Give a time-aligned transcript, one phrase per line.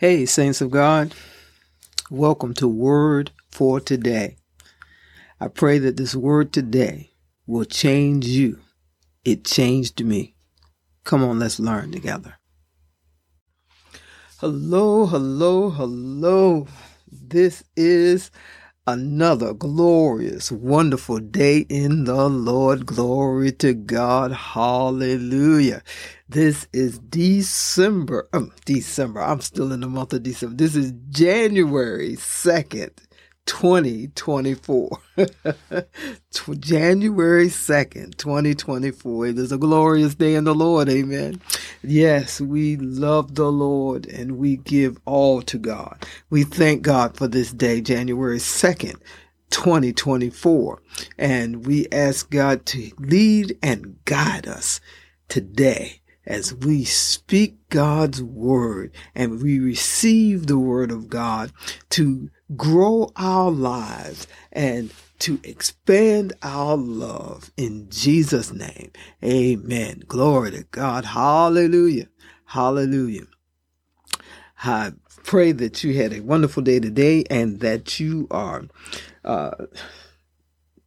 [0.00, 1.12] Hey, saints of God,
[2.08, 4.36] welcome to Word for Today.
[5.40, 7.10] I pray that this word today
[7.48, 8.60] will change you.
[9.24, 10.36] It changed me.
[11.02, 12.38] Come on, let's learn together.
[14.36, 16.68] Hello, hello, hello.
[17.10, 18.30] This is
[18.92, 22.86] another glorious, wonderful day in the Lord.
[22.86, 24.32] Glory to God.
[24.32, 25.82] Hallelujah.
[26.28, 28.28] This is December.
[28.32, 29.20] Um, December.
[29.22, 30.56] I'm still in the month of December.
[30.56, 32.92] This is January 2nd,
[33.48, 34.90] 2024.
[36.60, 39.26] January 2nd, 2024.
[39.26, 40.88] It is a glorious day in the Lord.
[40.90, 41.40] Amen.
[41.82, 46.06] Yes, we love the Lord and we give all to God.
[46.28, 49.00] We thank God for this day, January 2nd.
[49.50, 50.82] 2024
[51.16, 54.78] and we ask God to lead and guide us
[55.30, 61.50] today as we speak God's word and we receive the word of God
[61.88, 68.92] to grow our lives and to expand our love in Jesus' name.
[69.24, 70.04] Amen.
[70.06, 71.04] Glory to God.
[71.04, 72.08] Hallelujah.
[72.46, 73.26] Hallelujah.
[74.62, 74.92] I
[75.24, 78.64] pray that you had a wonderful day today and that you are
[79.24, 79.66] uh,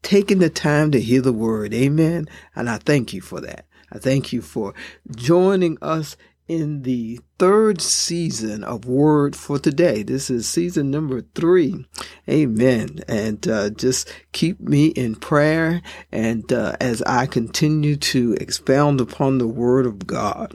[0.01, 1.73] taking the time to hear the word.
[1.73, 2.27] Amen.
[2.55, 3.65] And I thank you for that.
[3.91, 4.73] I thank you for
[5.15, 6.15] joining us
[6.51, 10.03] in the third season of Word for Today.
[10.03, 11.85] This is season number three.
[12.27, 12.99] Amen.
[13.07, 19.37] And uh, just keep me in prayer and uh, as I continue to expound upon
[19.37, 20.53] the Word of God.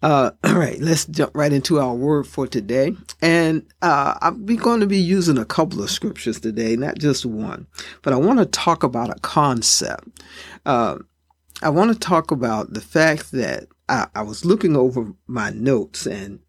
[0.00, 2.96] Uh, all right, let's jump right into our word for today.
[3.20, 7.66] And uh, I'm going to be using a couple of scriptures today, not just one,
[8.00, 10.22] but I want to talk about a concept.
[10.64, 10.98] Uh,
[11.62, 16.06] I want to talk about the fact that I, I was looking over my notes
[16.06, 16.40] and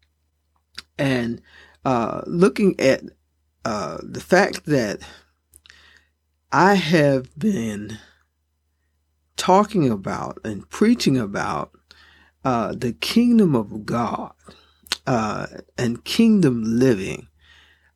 [0.98, 1.42] and
[1.84, 3.02] uh, looking at
[3.66, 5.00] uh, the fact that
[6.50, 7.98] I have been
[9.36, 11.72] talking about and preaching about
[12.44, 14.32] uh, the kingdom of God
[15.06, 15.46] uh,
[15.76, 17.28] and kingdom living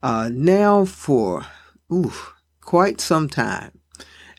[0.02, 1.46] uh, now for
[1.90, 2.12] ooh,
[2.60, 3.78] quite some time.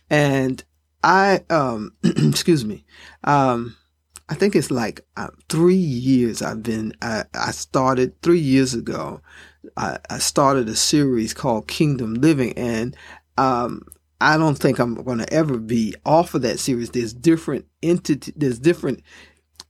[0.10, 0.64] And
[1.04, 2.86] I, um, excuse me,
[3.24, 3.76] um,
[4.30, 9.22] I think it's like uh, three years I've been, I, I started three years ago.
[9.76, 12.96] I, I, started a series called Kingdom Living and,
[13.38, 13.82] um,
[14.22, 16.90] I don't think I'm going to ever be off of that series.
[16.92, 19.02] There's different entity, there's different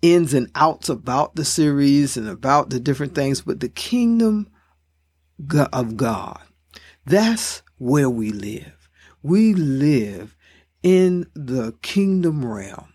[0.01, 4.49] ins and outs about the series and about the different things, but the kingdom
[5.71, 6.41] of God,
[7.05, 8.89] that's where we live.
[9.21, 10.35] We live
[10.83, 12.93] in the kingdom realm.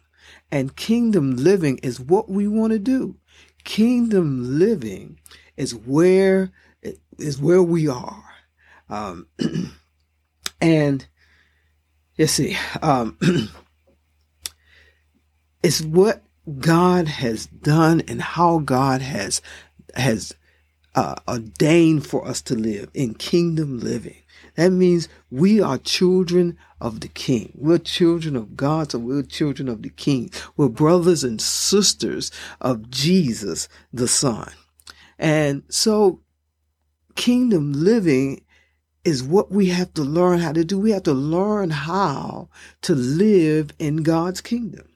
[0.55, 3.17] And kingdom living is what we want to do.
[3.65, 5.19] Kingdom living
[5.57, 6.53] is where
[7.19, 8.25] is where we are.
[8.89, 9.27] Um,
[10.61, 11.05] and
[12.15, 13.19] you see, um,
[15.65, 16.23] it's what
[16.61, 19.43] God has done and how God has
[19.97, 20.37] has
[20.95, 24.23] uh, ordained for us to live in kingdom living.
[24.57, 27.53] That means we are children of the King.
[27.57, 30.31] We're children of God, so we're children of the King.
[30.57, 34.53] We're brothers and sisters of Jesus, the Son.
[35.19, 36.21] And so
[37.17, 38.45] kingdom living
[39.05, 40.79] is what we have to learn how to do.
[40.79, 42.49] We have to learn how
[42.83, 44.87] to live in God's kingdom.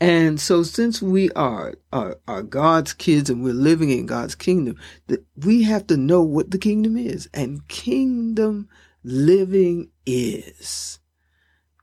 [0.00, 4.76] And so, since we are, are, are God's kids and we're living in God's kingdom,
[5.08, 7.28] that we have to know what the kingdom is.
[7.34, 8.68] And kingdom
[9.02, 11.00] living is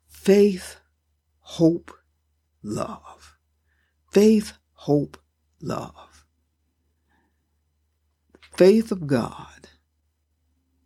[0.08, 0.78] faith,
[1.40, 1.92] hope,
[2.64, 3.38] love.
[4.12, 5.18] Faith, hope,
[5.62, 6.26] love.
[8.56, 9.68] Faith of God,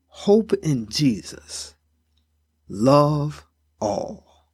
[0.08, 1.76] hope in Jesus,
[2.68, 3.46] love
[3.80, 4.48] all.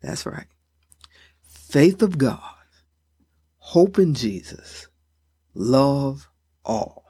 [0.00, 0.46] That's right
[1.76, 2.40] faith of God,
[3.58, 4.88] hope in Jesus,
[5.52, 6.26] love
[6.64, 7.04] all.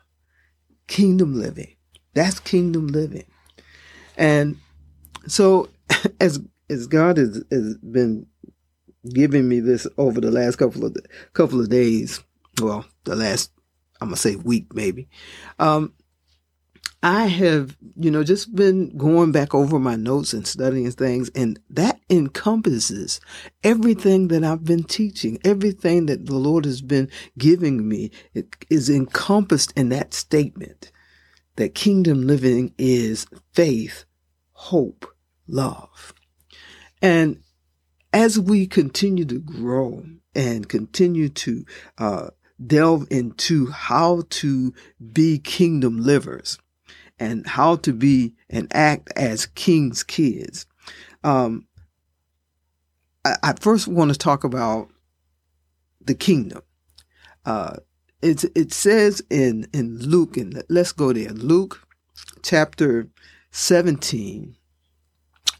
[0.88, 1.76] Kingdom living.
[2.14, 3.26] That's kingdom living.
[4.16, 4.56] And
[5.28, 5.68] so
[6.20, 8.26] as as God has, has been
[9.14, 10.96] giving me this over the last couple of
[11.32, 12.20] couple of days,
[12.60, 13.52] well, the last
[14.00, 15.06] I'm gonna say week maybe.
[15.60, 15.92] Um,
[17.06, 21.56] I have, you know, just been going back over my notes and studying things, and
[21.70, 23.20] that encompasses
[23.62, 27.08] everything that I've been teaching, everything that the Lord has been
[27.38, 30.90] giving me it is encompassed in that statement
[31.54, 34.04] that kingdom living is faith,
[34.50, 35.06] hope,
[35.46, 36.12] love.
[37.00, 37.40] And
[38.12, 40.04] as we continue to grow
[40.34, 41.64] and continue to
[41.98, 42.30] uh,
[42.66, 44.74] delve into how to
[45.12, 46.58] be kingdom livers
[47.18, 50.66] and how to be and act as king's kids.
[51.24, 51.66] Um,
[53.24, 54.88] I, I first want to talk about
[56.04, 56.62] the kingdom.
[57.44, 57.76] Uh,
[58.22, 61.30] it, it says in, in Luke, and let's go there.
[61.30, 61.86] Luke
[62.42, 63.08] chapter
[63.50, 64.56] 17.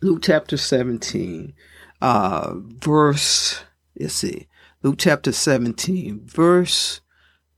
[0.03, 1.55] Luke chapter 17,
[2.03, 3.62] uh, verse,
[3.99, 4.47] let's see,
[4.82, 7.00] Luke chapter 17, verse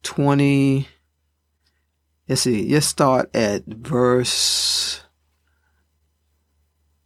[0.04, 0.86] 20.
[2.28, 5.02] Let's see, let's start at verse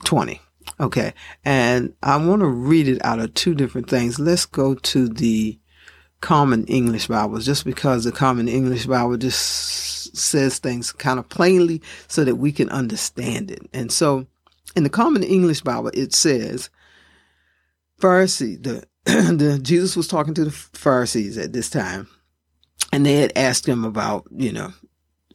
[0.04, 0.40] 20.
[0.80, 1.14] Okay.
[1.44, 4.18] And I want to read it out of two different things.
[4.18, 5.58] Let's go to the
[6.20, 11.82] Common English Bible just because the Common English Bible just says things kind of plainly
[12.08, 13.62] so that we can understand it.
[13.72, 14.26] And so
[14.76, 16.70] in the Common English Bible, it says,
[18.00, 22.08] Pharisee, the, the Jesus was talking to the Pharisees at this time,
[22.92, 24.72] and they had asked him about, you know,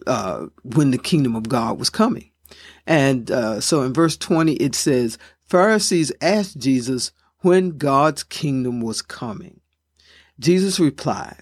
[0.07, 2.31] uh, when the kingdom of God was coming.
[2.85, 9.01] And uh, so in verse 20, it says, Pharisees asked Jesus when God's kingdom was
[9.01, 9.61] coming.
[10.39, 11.41] Jesus replied,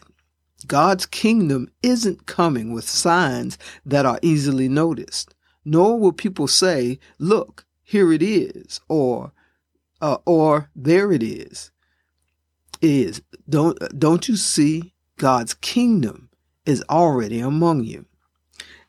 [0.68, 7.66] God's kingdom isn't coming with signs that are easily noticed, nor will people say, look,
[7.84, 9.32] here it is, or,
[10.02, 11.72] uh, or there it is.
[12.82, 13.22] It is.
[13.48, 16.30] Don't, don't you see God's kingdom
[16.66, 18.06] is already among you?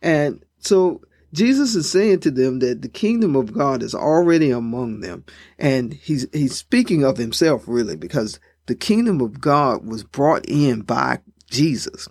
[0.07, 5.01] And so Jesus is saying to them that the kingdom of God is already among
[5.01, 5.25] them.
[5.59, 10.83] And he's, he's speaking of himself really because the kingdom of God was brought in
[10.83, 11.19] by
[11.51, 12.07] Jesus.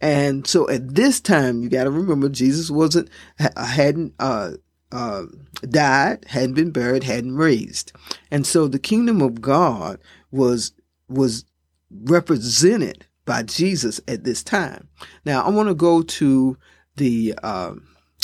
[0.00, 4.52] And so at this time, you got to remember Jesus wasn't, hadn't, uh,
[4.90, 5.24] uh,
[5.68, 7.92] died, hadn't been buried, hadn't raised.
[8.30, 9.98] And so the kingdom of God
[10.30, 10.72] was,
[11.10, 11.44] was
[11.90, 14.88] represented by Jesus at this time.
[15.26, 16.56] Now I want to go to
[16.96, 17.74] the, uh,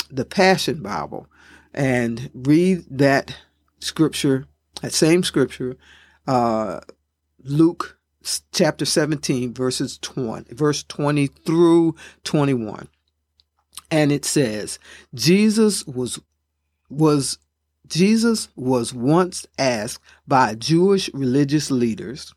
[0.09, 1.27] the Passion Bible
[1.73, 3.35] and read that
[3.79, 4.45] scripture,
[4.81, 5.77] that same scripture,
[6.27, 6.81] uh,
[7.43, 7.97] Luke
[8.51, 12.87] chapter 17, verses 20, verse 20 through 21.
[13.89, 14.79] And it says,
[15.13, 16.19] Jesus was,
[16.89, 17.37] was,
[17.87, 22.33] Jesus was once asked by Jewish religious leaders,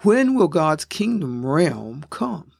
[0.00, 2.52] when will God's kingdom realm come?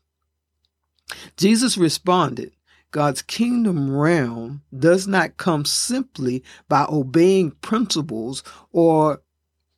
[1.37, 2.52] Jesus responded,
[2.96, 9.20] God's kingdom realm does not come simply by obeying principles or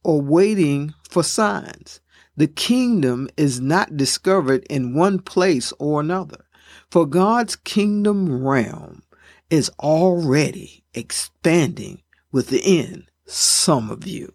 [0.05, 2.01] or waiting for signs.
[2.37, 6.45] The kingdom is not discovered in one place or another.
[6.93, 9.03] For God's kingdom realm
[9.51, 14.33] is already expanding within some of you.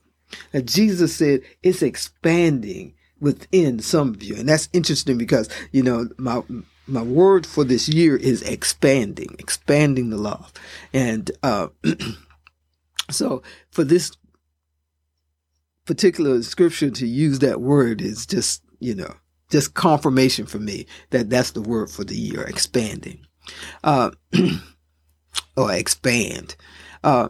[0.54, 4.36] Now, Jesus said it's expanding within some of you.
[4.36, 6.42] And that's interesting because, you know, my,
[6.88, 10.52] my word for this year is expanding, expanding the love.
[10.94, 11.68] And, uh,
[13.12, 13.42] so
[13.72, 14.12] for this
[15.86, 19.16] particular scripture to use that word is just, you know,
[19.50, 23.26] just confirmation for me that that's the word for the year, expanding,
[23.84, 24.12] uh,
[25.58, 26.56] or expand.
[27.04, 27.30] Uh,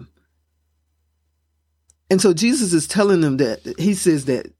[2.09, 4.53] and so Jesus is telling them that he says that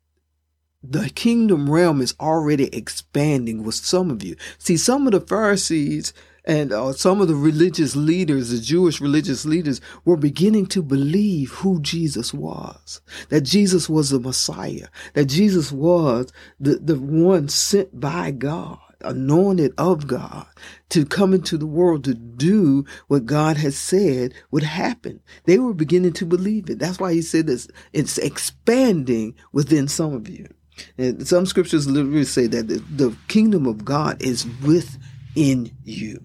[0.84, 4.36] the kingdom realm is already expanding with some of you.
[4.58, 6.14] See, some of the Pharisees
[6.46, 11.52] and uh, some of the religious leaders, the Jewish religious leaders, were beginning to believe
[11.52, 13.00] who Jesus was.
[13.30, 14.88] That Jesus was the Messiah.
[15.14, 20.46] That Jesus was the, the one sent by God, anointed of God,
[20.90, 25.22] to come into the world to do what God has said would happen.
[25.46, 26.80] They were beginning to believe it.
[26.80, 27.70] That's why he said this.
[27.94, 30.50] It's expanding within some of you.
[30.98, 36.22] And some scriptures literally say that the, the kingdom of God is within you.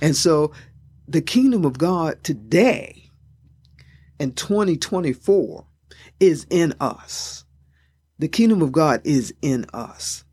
[0.00, 0.52] And so
[1.08, 3.10] the kingdom of God today
[4.18, 5.66] in 2024
[6.20, 7.44] is in us.
[8.18, 10.24] The kingdom of God is in us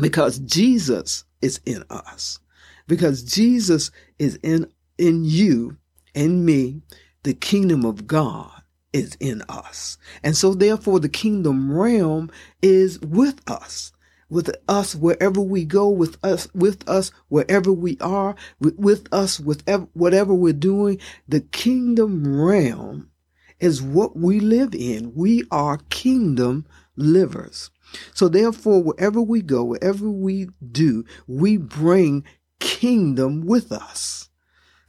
[0.00, 2.40] because Jesus is in us.
[2.88, 5.76] Because Jesus is in, in you
[6.14, 6.82] and me,
[7.22, 8.59] the kingdom of God
[8.92, 9.98] is in us.
[10.22, 12.30] And so therefore the kingdom realm
[12.62, 13.92] is with us
[14.30, 19.40] with us wherever we go, with us, with us wherever we are, with, with us
[19.40, 21.00] with whatever we're doing.
[21.28, 23.10] The kingdom realm
[23.58, 25.12] is what we live in.
[25.14, 26.66] We are kingdom
[26.96, 27.70] livers.
[28.14, 32.24] So therefore, wherever we go, wherever we do, we bring
[32.60, 34.28] kingdom with us.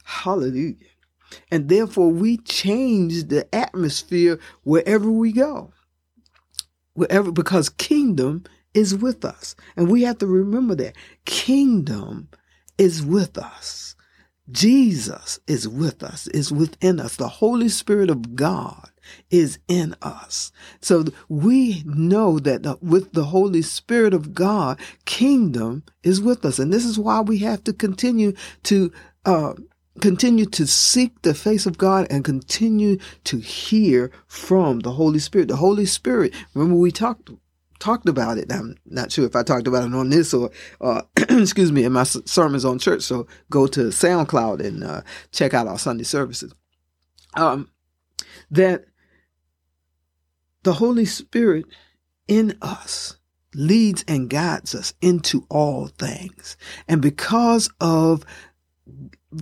[0.04, 0.76] Hallelujah.
[1.50, 5.72] And therefore, we change the atmosphere wherever we go.
[6.94, 9.54] Wherever, because kingdom is with us.
[9.76, 12.28] And we have to remember that kingdom
[12.78, 13.94] is with us.
[14.50, 17.16] Jesus is with us, is within us.
[17.16, 18.90] The Holy Spirit of God
[19.30, 20.52] is in us.
[20.80, 26.58] So we know that with the Holy Spirit of God, kingdom is with us.
[26.58, 28.34] And this is why we have to continue
[28.64, 28.92] to,
[29.24, 29.54] uh,
[30.00, 35.48] continue to seek the face of God and continue to hear from the Holy Spirit.
[35.48, 37.30] The Holy Spirit, remember we talked
[37.78, 38.50] talked about it.
[38.52, 41.92] I'm not sure if I talked about it on this or, uh, excuse me, in
[41.92, 43.02] my sermons on church.
[43.02, 46.54] So go to SoundCloud and uh, check out our Sunday services.
[47.34, 47.68] Um,
[48.52, 48.84] that
[50.62, 51.64] the Holy Spirit
[52.28, 53.16] in us
[53.54, 56.56] leads and guides us into all things.
[56.86, 58.24] And because of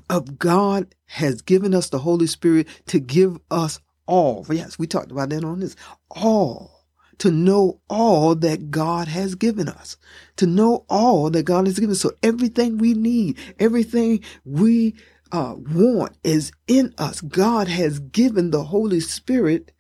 [0.09, 4.47] of God has given us the Holy Spirit to give us all.
[4.51, 5.77] Yes, we talked about that on this.
[6.11, 6.87] All.
[7.19, 9.99] To know all that God has given us.
[10.37, 12.01] To know all that God has given us.
[12.01, 14.95] So everything we need, everything we
[15.33, 17.21] uh, want is in us.
[17.21, 19.73] God has given the Holy Spirit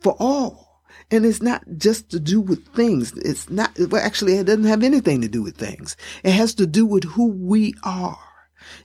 [0.00, 0.82] for all.
[1.10, 3.12] And it's not just to do with things.
[3.18, 5.96] It's not, well, actually, it doesn't have anything to do with things.
[6.22, 8.18] It has to do with who we are.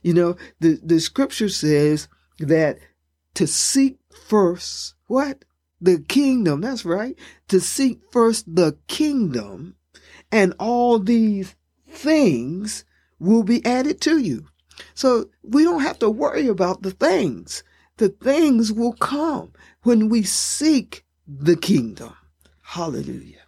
[0.02, 2.08] You know, the, the scripture says
[2.38, 2.78] that
[3.34, 5.44] to seek first, what?
[5.80, 6.60] The kingdom.
[6.60, 7.18] That's right.
[7.48, 9.76] To seek first the kingdom
[10.32, 11.54] and all these
[11.88, 12.84] things
[13.18, 14.46] will be added to you.
[14.94, 17.62] So we don't have to worry about the things.
[17.96, 22.14] The things will come when we seek the kingdom.
[22.62, 23.42] Hallelujah.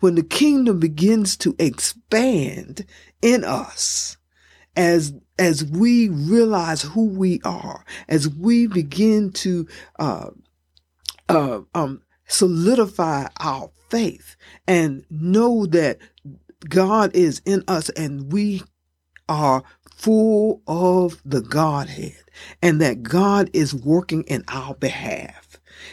[0.00, 2.86] When the kingdom begins to expand
[3.20, 4.16] in us
[4.76, 9.66] as as we realize who we are, as we begin to
[9.98, 10.30] uh,
[11.28, 14.36] uh, um, solidify our faith
[14.66, 15.98] and know that
[16.68, 18.62] God is in us and we
[19.28, 22.22] are full of the Godhead
[22.62, 25.49] and that God is working in our behalf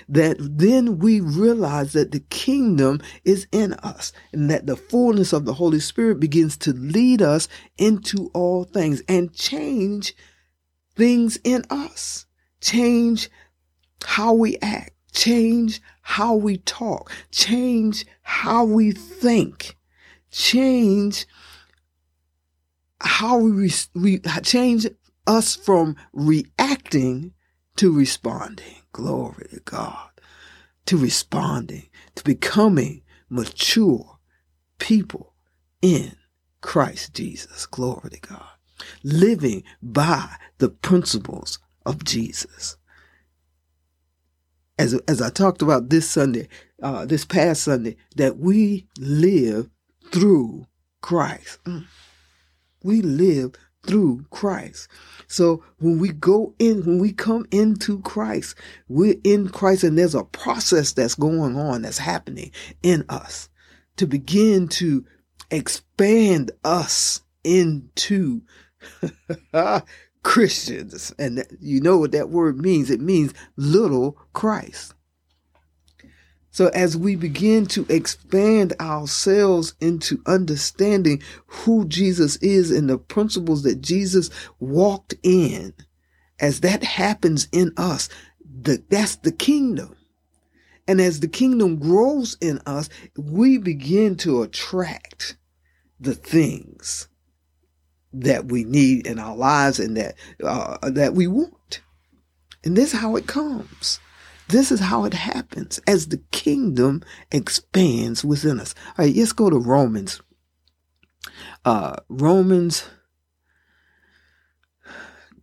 [0.10, 5.46] that then we realize that the kingdom is in us and that the fullness of
[5.46, 10.16] the Holy Spirit begins to lead us into all things and change
[10.96, 12.26] things in us,
[12.60, 13.30] change
[14.04, 19.78] how we act, change how we talk, change how we think,
[20.32, 21.26] change
[23.00, 24.88] how we, we change
[25.28, 27.34] us from reacting
[27.78, 28.76] to responding.
[28.92, 30.10] Glory to God.
[30.88, 34.20] To responding, to becoming mature
[34.80, 35.34] people
[35.82, 36.14] in
[36.62, 37.66] Christ Jesus.
[37.66, 38.50] Glory to God.
[39.04, 42.78] Living by the principles of Jesus.
[44.80, 46.48] As, as I talked about this Sunday,
[46.82, 49.70] uh, this past Sunday, that we live
[50.12, 50.68] through
[51.02, 51.60] Christ.
[51.66, 51.86] Mm.
[52.84, 53.54] We live
[53.88, 54.88] through Christ.
[55.28, 58.56] So when we go in, when we come into Christ,
[58.88, 62.52] we're in Christ and there's a process that's going on, that's happening
[62.84, 63.50] in us
[63.96, 65.06] to begin to
[65.50, 68.42] expand us into
[70.24, 71.14] Christians.
[71.18, 72.92] And you know what that word means?
[72.92, 74.94] It means little Christ.
[76.58, 83.62] So as we begin to expand ourselves into understanding who Jesus is and the principles
[83.62, 85.76] that Jesus walked in,
[86.40, 88.10] as that happens in us,
[88.44, 89.96] the, that's the kingdom.
[90.88, 95.38] And as the kingdom grows in us, we begin to attract
[96.00, 97.08] the things
[98.14, 101.82] that we need in our lives and that uh, that we want.
[102.64, 104.00] And this is how it comes.
[104.50, 108.74] This is how it happens as the kingdom expands within us.
[108.98, 110.22] All right, let's go to Romans.
[111.66, 112.86] Uh, Romans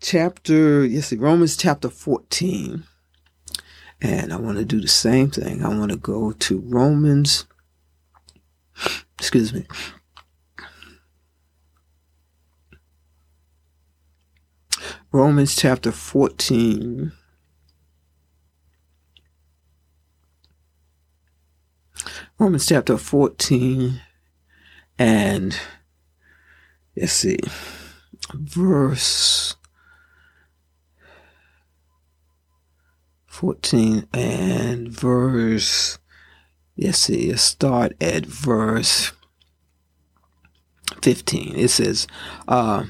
[0.00, 2.84] chapter, yes, Romans chapter 14.
[4.00, 5.64] And I want to do the same thing.
[5.64, 7.46] I want to go to Romans,
[9.18, 9.66] excuse me,
[15.12, 17.12] Romans chapter 14.
[22.36, 24.00] Romans chapter 14
[24.98, 25.56] and
[26.96, 27.38] let's see,
[28.34, 29.54] verse
[33.26, 35.98] 14 and verse,
[36.76, 39.12] let's see, let's start at verse
[41.02, 41.54] 15.
[41.56, 42.08] It says,
[42.48, 42.84] uh,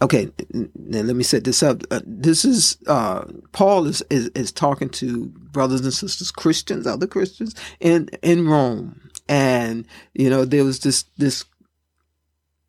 [0.00, 1.82] okay, now let me set this up.
[1.90, 7.06] Uh, this is uh, Paul is, is is talking to brothers and sisters, Christians, other
[7.06, 11.44] Christians in in Rome, and you know there was this this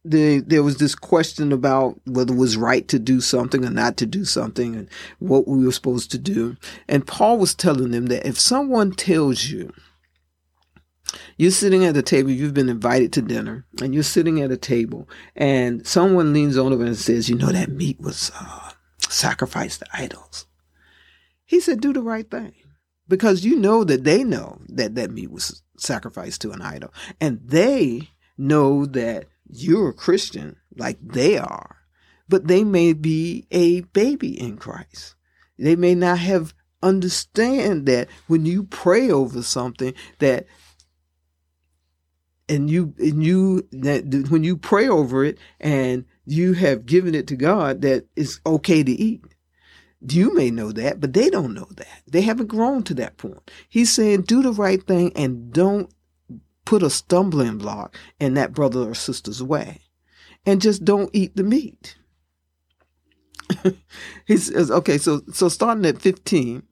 [0.06, 3.98] the, there was this question about whether it was right to do something or not
[3.98, 6.56] to do something and what we were supposed to do.
[6.88, 9.72] And Paul was telling them that if someone tells you,
[11.40, 14.58] you're sitting at the table, you've been invited to dinner, and you're sitting at a
[14.58, 18.72] table, and someone leans over and says, You know, that meat was uh,
[19.08, 20.48] sacrificed to idols.
[21.46, 22.52] He said, Do the right thing.
[23.08, 26.94] Because you know that they know that that meat was sacrificed to an idol.
[27.22, 31.78] And they know that you're a Christian like they are,
[32.28, 35.16] but they may be a baby in Christ.
[35.58, 36.54] They may not have
[36.84, 40.46] understand that when you pray over something that
[42.50, 47.28] and you and you that when you pray over it and you have given it
[47.28, 49.24] to God that it's okay to eat.
[50.02, 52.04] You may know that, but they don't know that.
[52.08, 53.52] They haven't grown to that point.
[53.68, 55.94] He's saying do the right thing and don't
[56.66, 59.82] put a stumbling block in that brother or sister's way.
[60.46, 61.98] And just don't eat the meat.
[64.26, 66.64] he says, okay, so so starting at 15,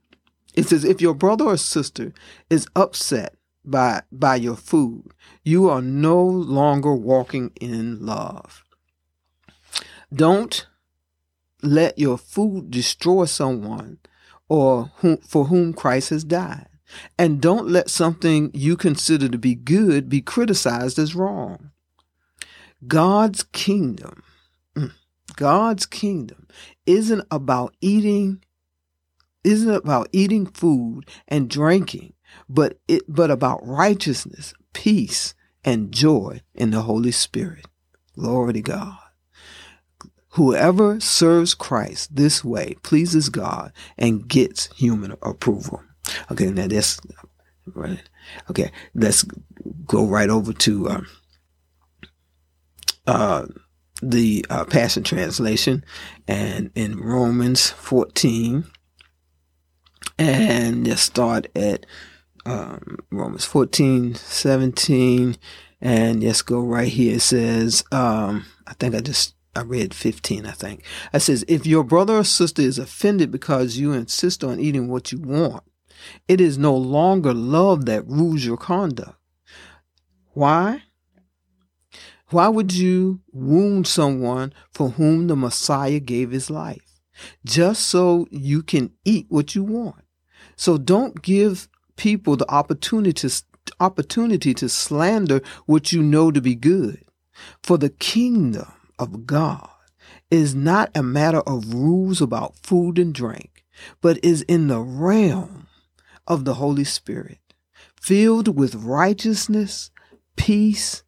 [0.53, 2.13] it says if your brother or sister
[2.49, 3.36] is upset
[3.69, 5.11] by by your food,
[5.43, 8.63] you are no longer walking in love.
[10.13, 10.67] Don't
[11.61, 13.99] let your food destroy someone
[14.49, 16.67] or for whom Christ has died.
[17.17, 21.71] And don't let something you consider to be good be criticized as wrong.
[22.87, 24.23] God's kingdom,
[24.75, 24.93] mm,
[25.35, 26.47] God's kingdom
[26.85, 28.43] isn't about eating,
[29.43, 32.13] isn't about eating food and drinking,
[32.49, 37.65] but it, but about righteousness, peace, and joy in the Holy Spirit.
[38.15, 38.97] Glory to God.
[40.29, 45.81] Whoever serves Christ this way pleases God and gets human approval.
[46.31, 46.99] Okay, now that's
[47.73, 48.01] right.
[48.49, 49.25] Okay, let's
[49.85, 51.07] go right over to um,
[53.07, 53.45] uh,
[54.01, 55.83] the uh, Passion Translation
[56.27, 58.65] and in Romans 14.
[60.19, 61.85] And let's start at
[62.47, 65.37] um, Romans 14, 17.
[65.79, 67.17] And let's go right here.
[67.17, 70.83] It says, um, I think I just I read 15, I think.
[71.13, 75.11] It says, if your brother or sister is offended because you insist on eating what
[75.11, 75.63] you want,
[76.27, 79.17] it is no longer love that rules your conduct.
[80.33, 80.83] Why?
[82.29, 86.99] Why would you wound someone for whom the Messiah gave his life?
[87.45, 90.03] Just so you can eat what you want.
[90.55, 93.43] So don't give people the opportunity to,
[93.79, 97.03] opportunity to slander what you know to be good.
[97.61, 99.69] For the kingdom of God
[100.31, 103.65] is not a matter of rules about food and drink,
[104.01, 105.67] but is in the realm
[106.25, 107.39] of the Holy Spirit,
[107.99, 109.91] filled with righteousness,
[110.35, 111.03] peace,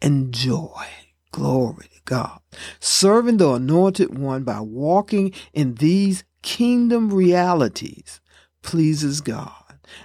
[0.00, 0.86] and joy.
[1.30, 2.40] Glory to God.
[2.80, 8.20] Serving the anointed one by walking in these kingdom realities
[8.62, 9.63] pleases God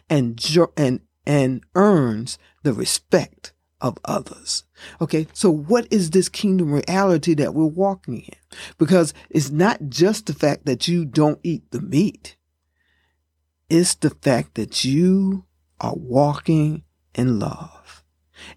[0.10, 0.40] and,
[0.78, 4.64] and, and earns the respect of others.
[5.02, 8.58] Okay, so what is this kingdom reality that we're walking in?
[8.78, 12.36] Because it's not just the fact that you don't eat the meat.
[13.70, 15.46] It's the fact that you
[15.80, 16.84] are walking
[17.16, 18.04] in love.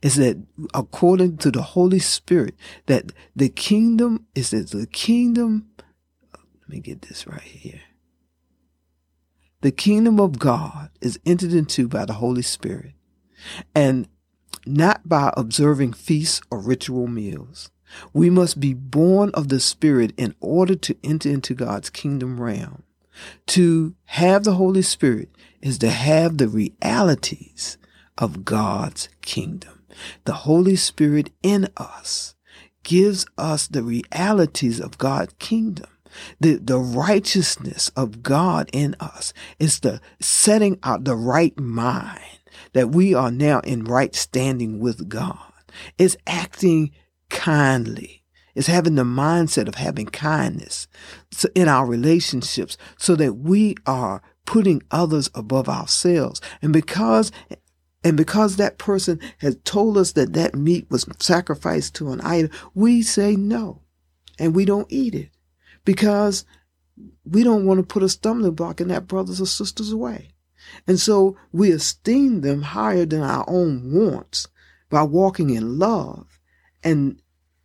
[0.00, 0.42] Is that
[0.74, 2.54] according to the Holy Spirit,
[2.86, 5.70] that the kingdom is that the kingdom,
[6.32, 7.80] let me get this right here.
[9.62, 12.94] The kingdom of God is entered into by the Holy Spirit
[13.74, 14.08] and
[14.66, 17.70] not by observing feasts or ritual meals.
[18.12, 22.82] We must be born of the Spirit in order to enter into God's kingdom realm.
[23.48, 25.28] To have the Holy Spirit
[25.60, 27.78] is to have the realities
[28.18, 29.84] of God's kingdom.
[30.24, 32.34] The Holy Spirit in us
[32.82, 35.86] gives us the realities of God's kingdom.
[36.40, 42.40] The, the righteousness of God in us is the setting out the right mind
[42.72, 45.38] that we are now in right standing with God.
[45.98, 46.92] It's acting
[47.30, 48.22] kindly
[48.54, 50.86] is having the mindset of having kindness
[51.54, 56.40] in our relationships so that we are putting others above ourselves.
[56.60, 57.32] And because
[58.04, 62.50] and because that person has told us that that meat was sacrificed to an idol,
[62.74, 63.82] we say no
[64.38, 65.30] and we don't eat it
[65.84, 66.44] because
[67.24, 70.32] we don't want to put a stumbling block in that brother's or sister's way.
[70.86, 74.48] And so we esteem them higher than our own wants
[74.90, 76.38] by walking in love
[76.84, 77.20] and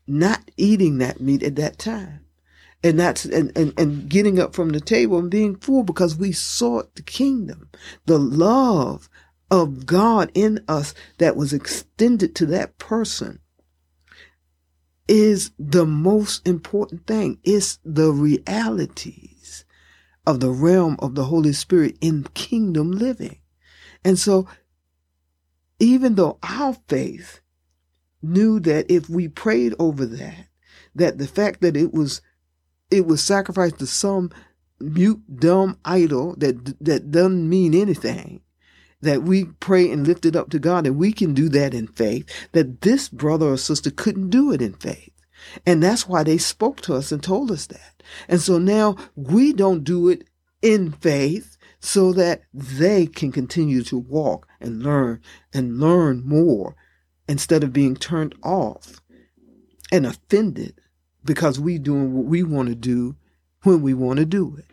[0.08, 2.26] not eating that meat at that time.
[2.84, 6.32] And that's and, and, and getting up from the table and being full because we
[6.32, 7.70] sought the kingdom,
[8.06, 9.10] the love
[9.50, 13.40] of God in us that was extended to that person
[15.08, 17.40] is the most important thing.
[17.44, 19.66] It's the realities
[20.26, 23.40] of the realm of the Holy Spirit in kingdom living.
[24.04, 24.48] And so,
[25.80, 27.42] even though our faith
[28.22, 30.48] knew that if we prayed over that,
[30.96, 32.22] that the fact that it was
[32.90, 34.32] it was sacrificed to some
[34.80, 38.42] mute, dumb idol that that doesn't mean anything,
[39.02, 41.88] that we pray and lift it up to God, and we can do that in
[41.88, 45.12] faith, that this brother or sister couldn't do it in faith.
[45.66, 48.04] And that's why they spoke to us and told us that.
[48.28, 50.28] And so now we don't do it
[50.62, 55.22] in faith so that they can continue to walk and learn
[55.54, 56.76] and learn more
[57.30, 59.00] instead of being turned off
[59.92, 60.80] and offended
[61.24, 63.16] because we doing what we want to do
[63.64, 64.66] when we want to do it.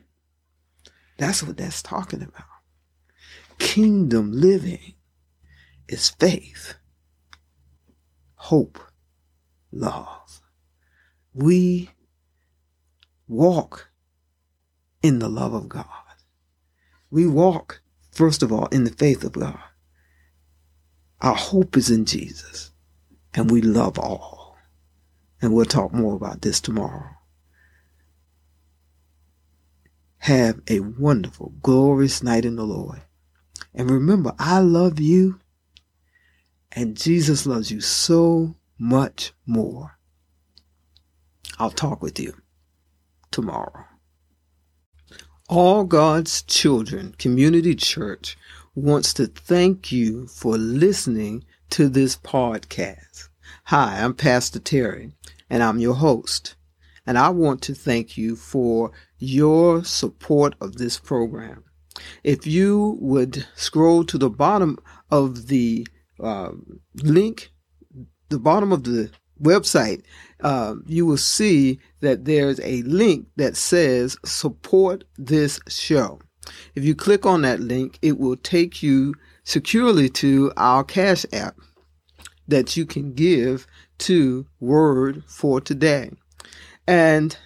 [1.18, 2.53] That's what that's talking about.
[3.64, 4.94] Kingdom living
[5.88, 6.74] is faith,
[8.36, 8.78] hope,
[9.72, 10.42] love.
[11.32, 11.88] We
[13.26, 13.88] walk
[15.02, 15.86] in the love of God.
[17.10, 17.80] We walk,
[18.12, 19.58] first of all, in the faith of God.
[21.22, 22.70] Our hope is in Jesus,
[23.32, 24.58] and we love all.
[25.40, 27.16] And we'll talk more about this tomorrow.
[30.18, 33.00] Have a wonderful, glorious night in the Lord.
[33.74, 35.40] And remember, I love you,
[36.72, 39.98] and Jesus loves you so much more.
[41.58, 42.34] I'll talk with you
[43.30, 43.84] tomorrow.
[45.48, 48.36] All God's Children Community Church
[48.74, 53.28] wants to thank you for listening to this podcast.
[53.64, 55.12] Hi, I'm Pastor Terry,
[55.50, 56.54] and I'm your host.
[57.06, 61.64] And I want to thank you for your support of this program.
[62.22, 64.78] If you would scroll to the bottom
[65.10, 65.86] of the
[66.22, 66.50] uh,
[67.02, 67.50] link,
[68.28, 70.02] the bottom of the website,
[70.42, 76.20] uh, you will see that there's a link that says support this show.
[76.74, 79.14] If you click on that link, it will take you
[79.44, 81.56] securely to our Cash App
[82.46, 83.66] that you can give
[83.98, 86.10] to Word for Today.
[86.86, 87.36] And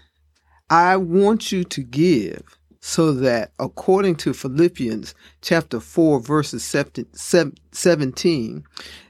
[0.68, 2.57] I want you to give
[2.88, 8.64] so that according to Philippians chapter 4 verses 17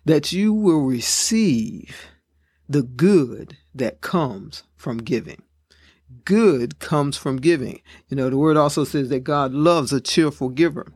[0.05, 2.09] that you will receive
[2.69, 5.41] the good that comes from giving.
[6.25, 7.81] Good comes from giving.
[8.09, 10.93] You know, the word also says that God loves a cheerful giver.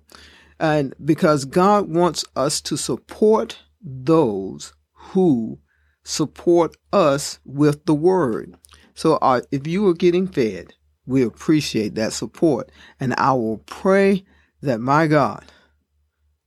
[0.59, 5.61] And because God wants us to support those who
[6.03, 8.57] support us with the word.
[8.95, 10.75] So uh, if you are getting fed,
[11.07, 12.71] we appreciate that support.
[13.01, 14.25] And I will pray
[14.63, 15.45] that my God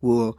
[0.01, 0.37] will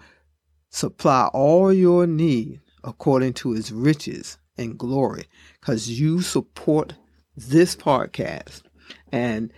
[0.70, 5.26] supply all your need according to his riches and glory
[5.61, 6.94] because you support
[7.37, 8.62] this podcast.
[9.12, 9.52] And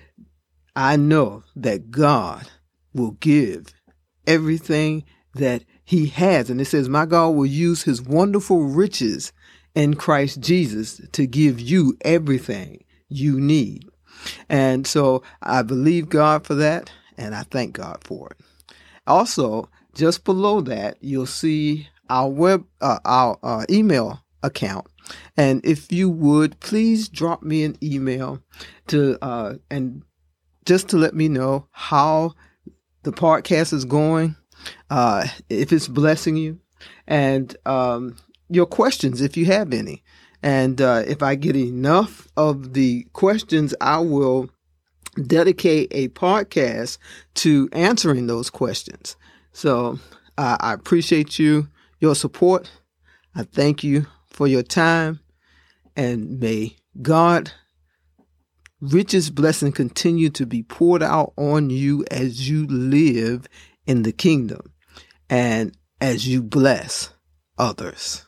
[0.74, 2.48] I know that God
[2.94, 3.74] will give
[4.26, 6.50] everything that he has.
[6.50, 9.32] And it says, My God will use his wonderful riches
[9.74, 13.84] in Christ Jesus to give you everything you need.
[14.48, 18.72] And so I believe God for that, and I thank God for it.
[19.06, 24.86] Also, just below that, you'll see our web, uh, our uh, email account.
[25.36, 28.42] And if you would, please drop me an email
[28.88, 30.02] to uh, and
[30.66, 32.34] just to let me know how
[33.02, 34.36] the podcast is going,
[34.90, 36.60] uh, if it's blessing you,
[37.06, 38.16] and um,
[38.50, 40.02] your questions if you have any.
[40.42, 44.50] And uh, if I get enough of the questions, I will
[45.26, 46.98] dedicate a podcast
[47.34, 49.16] to answering those questions.
[49.52, 49.98] So
[50.36, 51.68] uh, I appreciate you,
[52.00, 52.70] your support.
[53.34, 55.20] I thank you for your time,
[55.96, 57.52] and may God
[58.80, 63.48] richest blessing continue to be poured out on you as you live
[63.86, 64.72] in the kingdom
[65.28, 67.12] and as you bless
[67.58, 68.27] others.